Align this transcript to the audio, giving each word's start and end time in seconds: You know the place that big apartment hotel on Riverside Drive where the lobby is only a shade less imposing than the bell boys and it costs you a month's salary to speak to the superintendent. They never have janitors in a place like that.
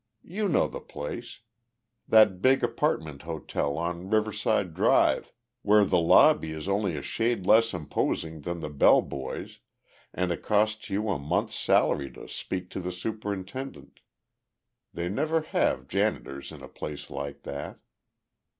You 0.25 0.49
know 0.49 0.67
the 0.67 0.79
place 0.81 1.41
that 2.07 2.41
big 2.41 2.63
apartment 2.63 3.21
hotel 3.21 3.77
on 3.77 4.09
Riverside 4.09 4.73
Drive 4.73 5.31
where 5.61 5.85
the 5.85 5.99
lobby 5.99 6.53
is 6.53 6.67
only 6.67 6.97
a 6.97 7.03
shade 7.03 7.45
less 7.45 7.71
imposing 7.71 8.41
than 8.41 8.61
the 8.61 8.69
bell 8.71 9.03
boys 9.03 9.59
and 10.11 10.31
it 10.31 10.41
costs 10.41 10.89
you 10.89 11.07
a 11.09 11.19
month's 11.19 11.53
salary 11.53 12.09
to 12.13 12.27
speak 12.27 12.71
to 12.71 12.79
the 12.79 12.91
superintendent. 12.91 13.99
They 14.91 15.07
never 15.07 15.41
have 15.41 15.87
janitors 15.87 16.51
in 16.51 16.63
a 16.63 16.67
place 16.67 17.11
like 17.11 17.43
that. 17.43 17.77